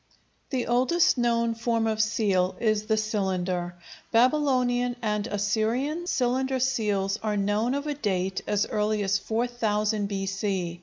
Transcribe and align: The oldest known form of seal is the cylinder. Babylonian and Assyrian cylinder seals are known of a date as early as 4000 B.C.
The 0.49 0.65
oldest 0.65 1.15
known 1.19 1.53
form 1.53 1.85
of 1.85 2.01
seal 2.01 2.55
is 2.59 2.87
the 2.87 2.97
cylinder. 2.97 3.75
Babylonian 4.11 4.95
and 4.99 5.27
Assyrian 5.27 6.07
cylinder 6.07 6.59
seals 6.59 7.19
are 7.21 7.37
known 7.37 7.75
of 7.75 7.85
a 7.85 7.93
date 7.93 8.41
as 8.47 8.65
early 8.65 9.03
as 9.03 9.19
4000 9.19 10.07
B.C. 10.07 10.79